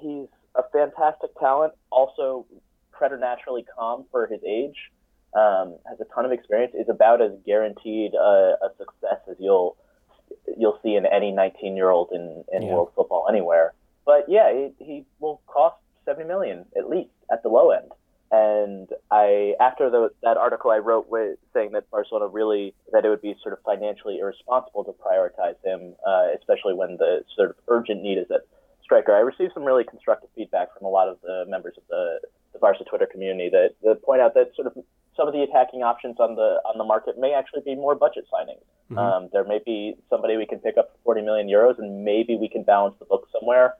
[0.00, 1.72] he's a fantastic talent.
[1.90, 2.46] Also,
[2.92, 4.76] preternaturally calm for his age.
[5.34, 6.74] Um, has a ton of experience.
[6.74, 9.76] Is about as guaranteed a, a success as you'll
[10.56, 12.68] you'll see in any 19 year old in, in yeah.
[12.68, 13.72] world football anywhere.
[14.06, 17.90] But yeah, he, he will cost 70 million at least at the low end.
[18.30, 23.08] And I, after the, that article I wrote with saying that Barcelona really, that it
[23.08, 27.56] would be sort of financially irresponsible to prioritize him, uh, especially when the sort of
[27.68, 28.42] urgent need is at
[28.82, 29.14] striker.
[29.14, 32.20] I received some really constructive feedback from a lot of the members of the,
[32.52, 34.74] the Barca Twitter community that, that point out that sort of
[35.16, 38.26] some of the attacking options on the on the market may actually be more budget
[38.32, 38.66] signings.
[38.90, 38.98] Mm-hmm.
[38.98, 42.36] Um, there may be somebody we can pick up for 40 million euros, and maybe
[42.36, 43.74] we can balance the book somewhere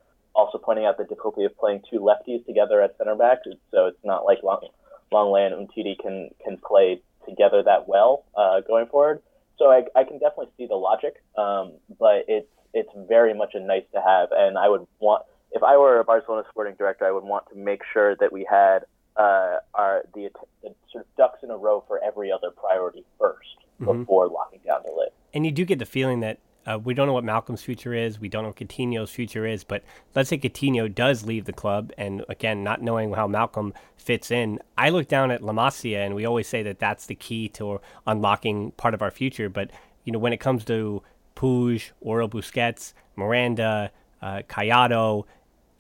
[0.45, 3.39] also pointing out the difficulty of playing two lefties together at center back.
[3.71, 4.69] So it's not like Long,
[5.13, 9.23] Lenglet and Umtiti can can play together that well uh, going forward.
[9.59, 13.61] So I, I can definitely see the logic, um, but it's it's very much a
[13.61, 17.13] nice to have, and I would want if I were a Barcelona sporting director, I
[17.13, 18.81] would want to make sure that we had
[19.17, 20.29] uh, our the,
[20.63, 23.35] the, sort of ducks in a row for every other priority 1st
[23.81, 24.01] mm-hmm.
[24.01, 25.15] before locking down de Ligt.
[25.33, 28.19] And you do get the feeling that uh, we don't know what Malcom's future is.
[28.19, 29.65] We don't know what Coutinho's future is.
[29.65, 34.31] But let's say Coutinho does leave the club, and again, not knowing how Malcom fits
[34.31, 37.49] in, I look down at La Masia, and we always say that that's the key
[37.51, 39.49] to unlocking part of our future.
[39.49, 39.71] But
[40.05, 41.03] you know, when it comes to
[41.37, 43.91] Puig, Oriol Busquets, Miranda,
[44.23, 44.43] uh,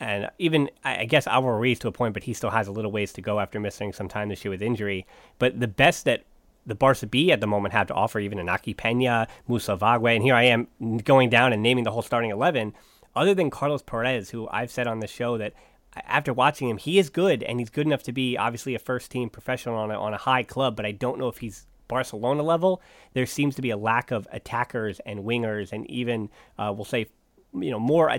[0.00, 2.92] and even I guess Alvaro Ruiz to a point, but he still has a little
[2.92, 5.06] ways to go after missing some time this year with injury.
[5.38, 6.24] But the best that
[6.66, 10.22] the Barca B at the moment have to offer, even Inaki Pena, Moussa Wagué, and
[10.22, 10.68] here I am
[11.04, 12.72] going down and naming the whole starting 11,
[13.14, 15.52] other than Carlos Perez, who I've said on the show that
[15.96, 19.10] after watching him, he is good and he's good enough to be obviously a first
[19.10, 22.42] team professional on a, on a high club, but I don't know if he's Barcelona
[22.42, 22.82] level.
[23.12, 27.06] There seems to be a lack of attackers and wingers and even, uh, we'll say,
[27.52, 28.10] you know, more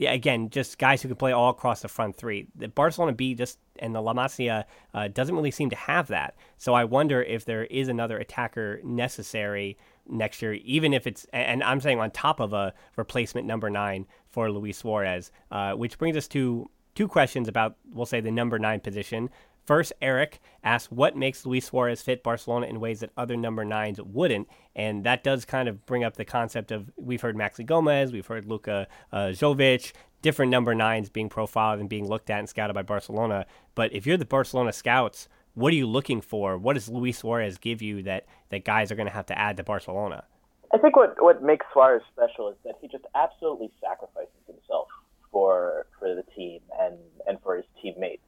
[0.00, 2.46] yeah, again, just guys who can play all across the front three.
[2.54, 6.36] The Barcelona B just and the La Masia uh, doesn't really seem to have that.
[6.56, 9.76] So I wonder if there is another attacker necessary
[10.08, 14.06] next year, even if it's and I'm saying on top of a replacement number nine
[14.30, 18.58] for Luis Suarez, uh, which brings us to two questions about we'll say the number
[18.58, 19.28] nine position.
[19.70, 24.00] First, Eric asks what makes Luis Suarez fit Barcelona in ways that other number nines
[24.02, 28.10] wouldn't, and that does kind of bring up the concept of we've heard Maxi Gomez,
[28.10, 32.48] we've heard Luka uh, Jovic, different number nines being profiled and being looked at and
[32.48, 33.46] scouted by Barcelona.
[33.76, 36.58] But if you're the Barcelona scouts, what are you looking for?
[36.58, 39.56] What does Luis Suarez give you that that guys are going to have to add
[39.58, 40.24] to Barcelona?
[40.74, 44.88] I think what what makes Suarez special is that he just absolutely sacrifices himself
[45.30, 48.24] for for the team and and for his teammates.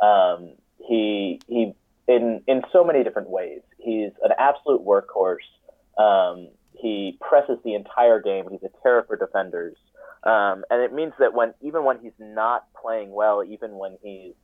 [0.00, 0.52] Um,
[0.86, 1.74] he he
[2.08, 3.60] in in so many different ways.
[3.78, 5.48] He's an absolute workhorse.
[5.98, 8.46] Um, he presses the entire game.
[8.50, 9.76] He's a terror for defenders,
[10.24, 14.34] um, and it means that when even when he's not playing well, even when he's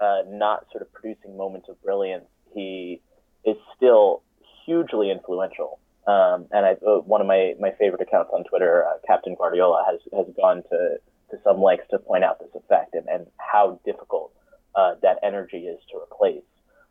[0.00, 3.00] uh, not sort of producing moments of brilliance, he
[3.44, 4.22] is still
[4.64, 5.78] hugely influential.
[6.06, 9.84] Um, and I, uh, one of my, my favorite accounts on Twitter, uh, Captain Guardiola,
[9.86, 10.96] has has gone to,
[11.30, 14.32] to some lengths to point out this effect and, and how difficult
[14.74, 16.42] uh, that energy is to replace.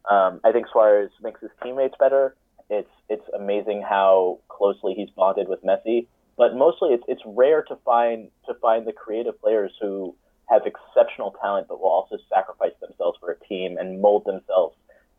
[0.10, 2.36] Um, I think Suarez makes his teammates better.
[2.70, 7.76] It's it's amazing how closely he's bonded with Messi, but mostly it's it's rare to
[7.84, 10.15] find to find the creative players who
[10.50, 14.76] have exceptional talent but will also sacrifice themselves for a team and mold themselves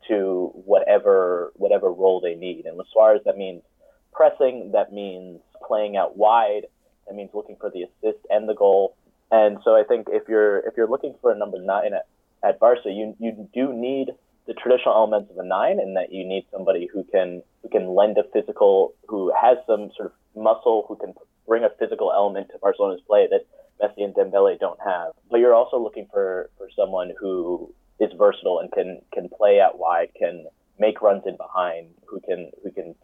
[0.07, 2.65] to whatever whatever role they need.
[2.65, 3.61] And with Suarez, that means
[4.11, 6.67] pressing, that means playing out wide,
[7.07, 8.95] that means looking for the assist and the goal.
[9.31, 12.05] And so I think if you're if you're looking for a number nine at,
[12.43, 14.09] at Barca, you you do need
[14.45, 17.95] the traditional elements of a nine, in that you need somebody who can who can
[17.95, 21.13] lend a physical, who has some sort of muscle, who can
[21.47, 23.45] bring a physical element to Barcelona's play that
[23.81, 25.13] Messi and Dembele don't have.
[25.31, 29.79] But you're also looking for for someone who is versatile and can can play out
[29.79, 30.45] wide, can
[30.79, 32.95] make runs in behind, who can who can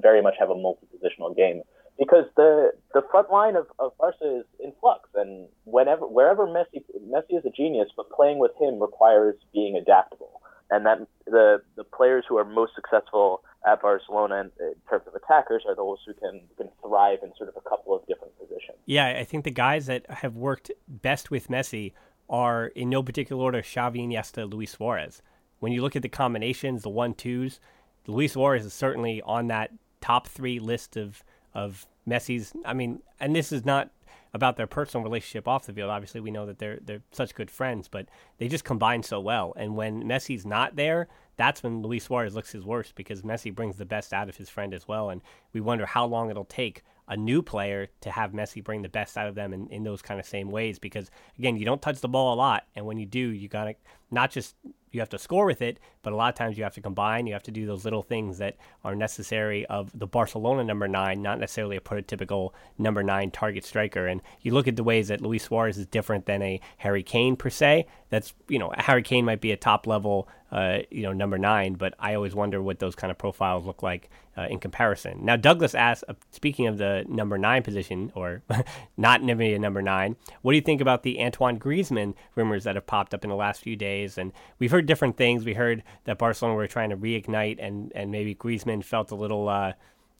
[0.00, 1.62] very much have a multi-positional game
[1.98, 6.82] because the the front line of, of Barca is in flux, and whenever wherever Messi
[7.08, 11.84] Messi is a genius, but playing with him requires being adaptable, and that the the
[11.84, 16.14] players who are most successful at Barcelona in, in terms of attackers are those who
[16.14, 18.76] can can thrive in sort of a couple of different positions.
[18.86, 21.92] Yeah, I think the guys that have worked best with Messi
[22.28, 25.22] are in no particular order Xavi, Iniesta, Luis Suarez.
[25.60, 27.60] When you look at the combinations, the one twos,
[28.06, 31.22] Luis Suarez is certainly on that top three list of
[31.54, 32.52] of Messi's.
[32.64, 33.90] I mean, and this is not
[34.34, 35.90] about their personal relationship off the field.
[35.90, 38.06] Obviously, we know that they're they're such good friends, but
[38.38, 39.52] they just combine so well.
[39.56, 43.76] And when Messi's not there, that's when Luis Suarez looks his worst because Messi brings
[43.76, 45.10] the best out of his friend as well.
[45.10, 45.20] And
[45.52, 49.16] we wonder how long it'll take a new player to have Messi bring the best
[49.18, 50.78] out of them in, in those kind of same ways.
[50.78, 53.74] Because again, you don't touch the ball a lot, and when you do, you gotta
[54.10, 54.56] not just
[54.92, 57.26] you have to score with it, but a lot of times you have to combine.
[57.26, 61.22] You have to do those little things that are necessary of the Barcelona number nine,
[61.22, 64.06] not necessarily a prototypical number nine target striker.
[64.06, 67.36] And you look at the ways that Luis Suarez is different than a Harry Kane
[67.36, 67.86] per se.
[68.10, 71.74] That's you know Harry Kane might be a top level, uh, you know number nine,
[71.74, 75.24] but I always wonder what those kind of profiles look like uh, in comparison.
[75.24, 78.42] Now Douglas asks, uh, speaking of the number nine position or
[78.96, 82.74] not maybe a number nine, what do you think about the Antoine Griezmann rumors that
[82.74, 84.18] have popped up in the last few days?
[84.18, 85.44] And we've heard different things.
[85.44, 89.48] We heard that Barcelona were trying to reignite, and and maybe Griezmann felt a little.
[89.48, 89.72] Uh,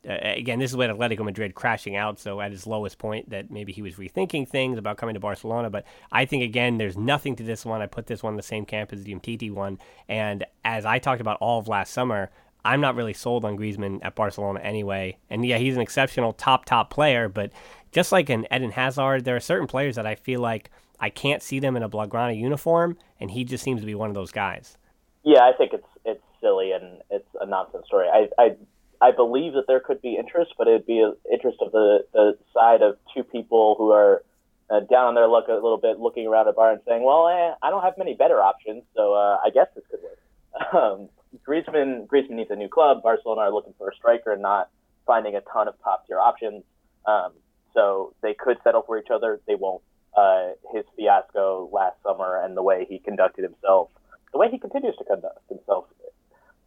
[0.09, 3.53] uh, again, this is with Atletico Madrid crashing out, so at his lowest point, that
[3.53, 5.71] maybe he was rethinking things about coming to Barcelona.
[5.71, 7.81] But I think again, there's nothing to this one.
[7.81, 10.99] I put this one in the same camp as the Umtiti one, and as I
[10.99, 12.31] talked about all of last summer,
[12.65, 15.19] I'm not really sold on Griezmann at Barcelona anyway.
[15.31, 17.53] And yeah, he's an exceptional top top player, but
[17.93, 21.43] just like an Eden Hazard, there are certain players that I feel like I can't
[21.43, 24.33] see them in a Blaugrana uniform, and he just seems to be one of those
[24.33, 24.77] guys.
[25.25, 28.09] Yeah, I think it's it's silly and it's a nonsense story.
[28.13, 28.57] I I,
[29.01, 32.39] I believe that there could be interest, but it'd be an interest of the, the
[32.55, 34.25] side of two people who are
[34.71, 37.29] uh, down on their luck a little bit, looking around a bar and saying, "Well,
[37.29, 40.19] eh, I don't have many better options, so uh, I guess this could work."
[40.73, 41.09] Um,
[41.47, 43.03] Griezmann, Griezmann needs a new club.
[43.03, 44.71] Barcelona are looking for a striker, and not
[45.07, 46.63] finding a ton of top tier options.
[47.07, 47.33] Um,
[47.75, 49.41] so they could settle for each other.
[49.47, 49.83] They won't.
[50.15, 53.89] Uh, his fiasco last summer and the way he conducted himself,
[54.33, 55.87] the way he continues to conduct himself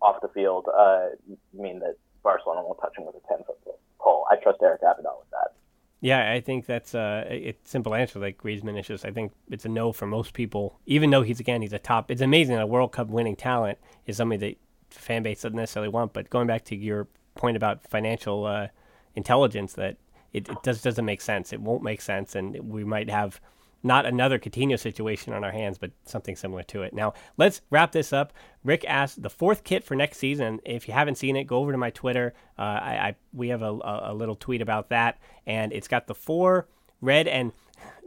[0.02, 1.10] off the field, uh,
[1.54, 3.58] mean that Barcelona won't touch him with a 10 foot
[4.00, 4.26] pole.
[4.32, 5.54] I trust Eric Abidal with that.
[6.02, 8.20] Yeah, I think that's uh, a simple answer.
[8.20, 10.80] Like Griezmann is just, I think it's a no for most people.
[10.86, 12.12] Even though he's again, he's a top.
[12.12, 14.58] It's amazing a World Cup winning talent is somebody that
[14.96, 16.14] fan base doesn't necessarily want.
[16.14, 18.68] But going back to your point about financial uh,
[19.16, 19.98] intelligence, that
[20.36, 21.54] it, it just doesn't make sense.
[21.54, 23.40] It won't make sense, and we might have
[23.84, 26.92] not another Coutinho situation on our hands, but something similar to it.
[26.92, 28.34] Now, let's wrap this up.
[28.64, 30.60] Rick asked the fourth kit for next season.
[30.66, 32.34] If you haven't seen it, go over to my Twitter.
[32.58, 36.16] Uh, I, I, we have a, a, little tweet about that, and it's got the
[36.16, 36.68] four
[37.00, 37.54] red and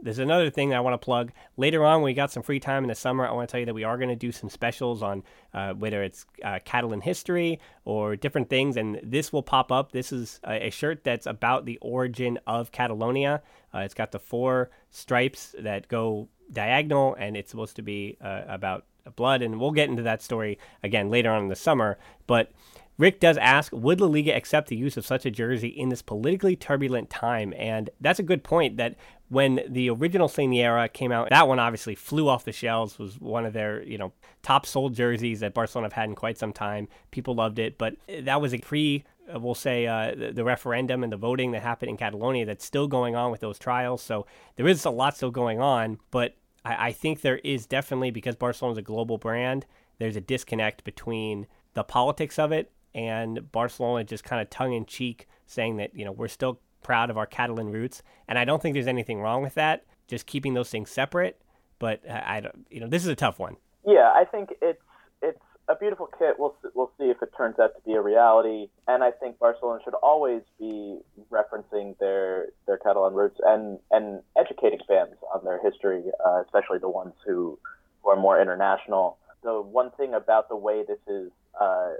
[0.01, 1.31] there's another thing that I want to plug.
[1.57, 3.59] Later on, when we got some free time in the summer, I want to tell
[3.59, 7.01] you that we are going to do some specials on uh, whether it's uh, Catalan
[7.01, 9.91] history or different things, and this will pop up.
[9.91, 13.41] This is a, a shirt that's about the origin of Catalonia.
[13.73, 18.43] Uh, it's got the four stripes that go diagonal, and it's supposed to be uh,
[18.47, 21.97] about blood, and we'll get into that story again later on in the summer.
[22.27, 22.51] But
[22.99, 26.01] Rick does ask, would La Liga accept the use of such a jersey in this
[26.01, 27.53] politically turbulent time?
[27.57, 28.97] And that's a good point that
[29.29, 33.45] when the original Señera came out, that one obviously flew off the shelves, was one
[33.45, 34.11] of their, you know,
[34.43, 36.89] top sold jerseys that Barcelona have had in quite some time.
[37.09, 41.03] People loved it, but that was a pre uh, we'll say uh, the, the, referendum
[41.03, 44.01] and the voting that happened in Catalonia that's still going on with those trials.
[44.01, 44.25] So
[44.55, 46.35] there is a lot still going on, but
[46.65, 49.67] I, I think there is definitely because Barcelona is a global brand.
[49.99, 51.45] There's a disconnect between
[51.75, 56.05] the politics of it and Barcelona just kind of tongue in cheek saying that you
[56.05, 59.41] know we're still proud of our Catalan roots, and I don't think there's anything wrong
[59.41, 59.85] with that.
[60.07, 61.41] Just keeping those things separate,
[61.77, 63.57] but I, I don't, you know, this is a tough one.
[63.85, 64.81] Yeah, I think it's
[65.21, 66.35] it's a beautiful kit.
[66.37, 69.79] We'll we'll see if it turns out to be a reality, and I think Barcelona
[69.83, 70.99] should always be
[71.31, 76.89] referencing their their Catalan roots and and educating fans on their history, uh, especially the
[76.89, 77.59] ones who
[78.01, 79.17] who are more international.
[79.43, 81.91] The one thing about the way this is uh,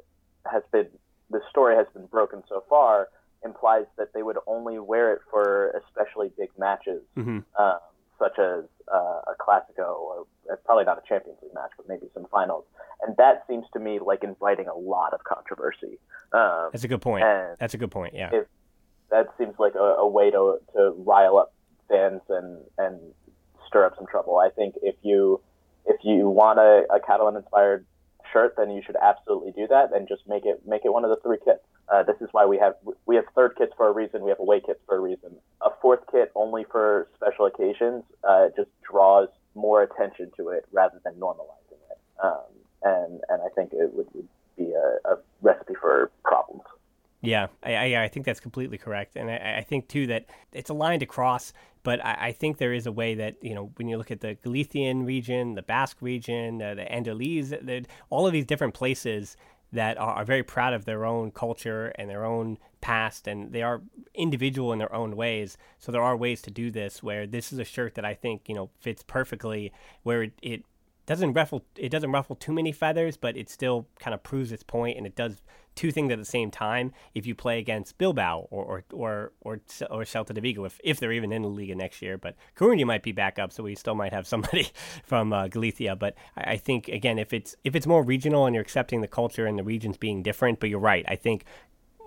[0.45, 0.87] has been
[1.29, 3.09] the story has been broken so far
[3.43, 7.39] implies that they would only wear it for especially big matches, mm-hmm.
[7.61, 7.79] um,
[8.17, 12.07] such as uh, a Clasico or uh, probably not a Champions League match, but maybe
[12.13, 12.65] some finals.
[13.01, 15.99] And that seems to me like inviting a lot of controversy.
[16.33, 17.23] Um, That's a good point.
[17.59, 18.13] That's a good point.
[18.13, 18.29] Yeah.
[18.33, 18.47] If,
[19.09, 21.53] that seems like a, a way to, to rile up
[21.87, 22.99] fans and, and
[23.67, 24.37] stir up some trouble.
[24.37, 25.41] I think if you
[25.85, 27.85] if you want a, a Catalan inspired
[28.31, 31.09] shirt, then you should absolutely do that and just make it make it one of
[31.09, 31.63] the three kits.
[31.91, 32.75] Uh, this is why we have
[33.05, 34.23] we have third kits for a reason.
[34.23, 35.35] We have away kits for a reason.
[35.61, 41.01] A fourth kit only for special occasions uh, just draws more attention to it rather
[41.03, 41.99] than normalizing it.
[42.23, 42.51] Um,
[42.83, 44.27] and and I think it would, would
[44.57, 46.63] be a, a recipe for problems.
[47.21, 50.69] Yeah, I, I, I, think that's completely correct, and I, I, think too that it's
[50.69, 51.51] a line to cross.
[51.83, 54.21] But I, I, think there is a way that you know when you look at
[54.21, 59.35] the Galician region, the Basque region, uh, the Andalusian, all of these different places
[59.71, 63.61] that are, are, very proud of their own culture and their own past, and they
[63.61, 63.81] are
[64.15, 65.57] individual in their own ways.
[65.77, 67.03] So there are ways to do this.
[67.03, 70.63] Where this is a shirt that I think you know fits perfectly, where it, it
[71.09, 74.61] doesn't ruffle it doesn't ruffle too many feathers, but it still kind of proves its
[74.61, 75.41] point, and it does
[75.73, 76.93] two things at the same time.
[77.15, 80.99] If you play against Bilbao or or or or, or Celta de Vigo, if, if
[80.99, 83.73] they're even in the Liga next year, but Coruña might be back up, so we
[83.73, 84.69] still might have somebody
[85.03, 85.95] from uh, Galicia.
[85.95, 89.07] But I, I think again, if it's if it's more regional and you're accepting the
[89.07, 91.05] culture and the regions being different, but you're right.
[91.07, 91.43] I think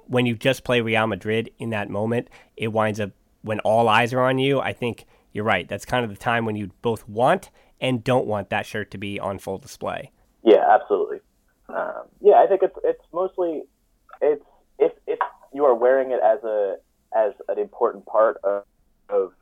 [0.07, 4.13] when you just play Real Madrid in that moment, it winds up when all eyes
[4.13, 4.61] are on you.
[4.61, 5.67] I think you're right.
[5.67, 7.51] That's kind of the time when you both want
[7.83, 10.11] and don't want that shirt to be on full display.
[10.43, 11.19] Yeah, absolutely.
[11.69, 13.65] Um, yeah, I think it's it's mostly
[14.23, 14.45] it's
[14.79, 15.19] if if
[15.53, 16.77] you are wearing it as a
[17.15, 18.65] as an important part of
[19.11, 19.33] of,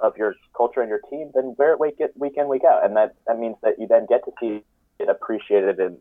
[0.00, 2.96] of your culture and your team, then wear it week week in week out, and
[2.96, 4.64] that that means that you then get to see
[4.98, 5.96] it appreciated and,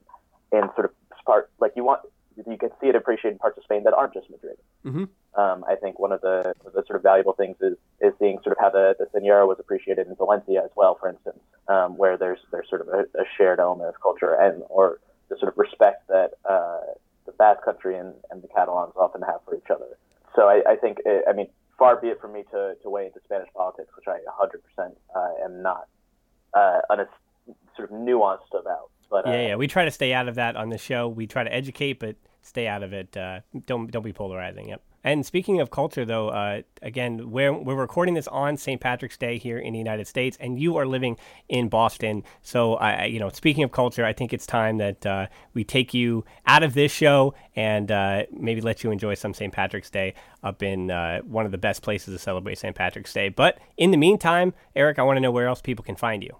[0.51, 0.91] and sort of
[1.25, 2.01] part like you want
[2.35, 4.57] you can see it appreciated in parts of Spain that aren't just Madrid.
[4.85, 5.05] Mm-hmm.
[5.39, 8.57] Um, I think one of the, the sort of valuable things is is seeing sort
[8.57, 12.17] of how the the Señera was appreciated in Valencia as well, for instance, um, where
[12.17, 14.99] there's there's sort of a, a, shared element of culture and or
[15.29, 16.81] the sort of respect that uh,
[17.25, 19.97] the Basque Country and, and the Catalans often have for each other.
[20.35, 21.47] So I, I think it, I mean
[21.79, 25.45] far be it from me to, to weigh into Spanish politics, which I 100% uh,
[25.45, 25.87] am not
[26.53, 27.07] uh, un-
[27.75, 28.91] sort of nuanced about.
[29.09, 31.07] But yeah, uh, yeah, we try to stay out of that on the show.
[31.07, 33.15] We try to educate, but stay out of it.
[33.15, 34.69] Uh, don't don't be polarizing.
[34.69, 34.81] Yep.
[35.03, 38.81] And speaking of culture, though, uh, again, we're, we're recording this on St.
[38.81, 42.23] Patrick's Day here in the United States, and you are living in Boston.
[42.41, 45.93] So, I, you know, speaking of culture, I think it's time that uh, we take
[45.93, 49.53] you out of this show and uh, maybe let you enjoy some St.
[49.53, 52.75] Patrick's Day up in uh, one of the best places to celebrate St.
[52.75, 53.29] Patrick's Day.
[53.29, 56.35] But in the meantime, Eric, I want to know where else people can find you.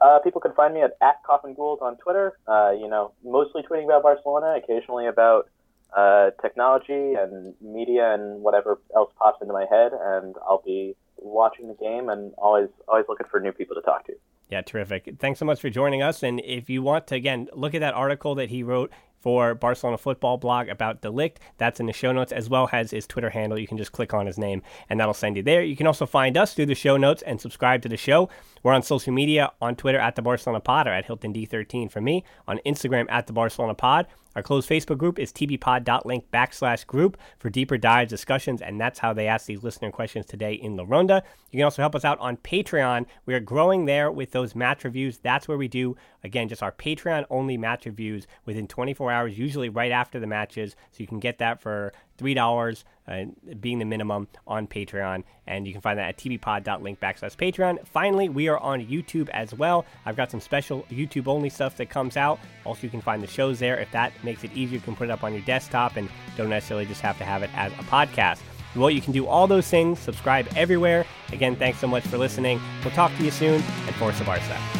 [0.00, 2.38] Uh, people can find me at, at Coffin Gould on Twitter.
[2.48, 5.48] Uh, you know, mostly tweeting about Barcelona, occasionally about
[5.96, 11.68] uh, technology and media and whatever else pops into my head, and I'll be watching
[11.68, 14.14] the game and always always looking for new people to talk to.
[14.48, 15.16] Yeah, terrific.
[15.18, 16.22] Thanks so much for joining us.
[16.24, 18.90] And if you want to, again, look at that article that he wrote
[19.20, 21.36] for Barcelona Football blog about de Ligt.
[21.58, 23.58] That's in the show notes, as well as his Twitter handle.
[23.58, 25.62] You can just click on his name, and that'll send you there.
[25.62, 28.28] You can also find us through the show notes and subscribe to the show.
[28.62, 32.00] We're on social media on Twitter at the Barcelona Pod or at Hilton D13 for
[32.00, 34.06] me, on Instagram at the Barcelona Pod.
[34.36, 39.12] Our closed Facebook group is tbpod.link backslash group for deeper dives, discussions, and that's how
[39.12, 41.24] they ask these listener questions today in La Ronda.
[41.50, 43.06] You can also help us out on Patreon.
[43.26, 45.18] We are growing there with those match reviews.
[45.18, 49.68] That's where we do, again, just our Patreon only match reviews within 24 hours, usually
[49.68, 50.76] right after the matches.
[50.92, 53.24] So you can get that for $3 uh,
[53.60, 55.24] being the minimum on Patreon.
[55.46, 57.86] And you can find that at tbpod.link backslash Patreon.
[57.86, 59.84] Finally, we are on YouTube as well.
[60.06, 62.38] I've got some special YouTube only stuff that comes out.
[62.64, 63.78] Also, you can find the shows there.
[63.78, 66.50] If that makes it easier, you can put it up on your desktop and don't
[66.50, 68.40] necessarily just have to have it as a podcast.
[68.76, 69.98] Well, you can do all those things.
[69.98, 71.04] Subscribe everywhere.
[71.32, 72.60] Again, thanks so much for listening.
[72.84, 74.79] We'll talk to you soon, and Forza Barca.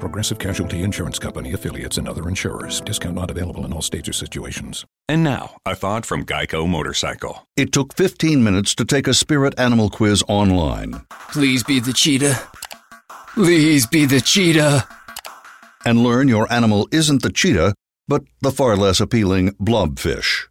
[0.00, 2.80] Progressive Casualty Insurance Company affiliates and other insurers.
[2.80, 4.84] Discount not available in all states or situations.
[5.08, 7.46] And now, a thought from Geico Motorcycle.
[7.56, 11.02] It took 15 minutes to take a spirit animal quiz online.
[11.30, 12.40] Please be the cheetah.
[13.34, 14.86] Please be the cheetah.
[15.84, 17.74] And learn your animal isn't the cheetah,
[18.08, 20.46] but the far less appealing blobfish.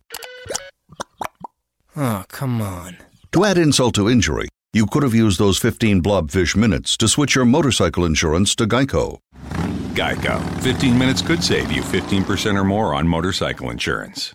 [1.96, 2.98] Oh, come on.
[3.34, 7.36] To add insult to injury, you could have used those 15 blobfish minutes to switch
[7.36, 9.20] your motorcycle insurance to Geico.
[9.94, 10.42] Geico.
[10.62, 14.34] 15 minutes could save you 15% or more on motorcycle insurance.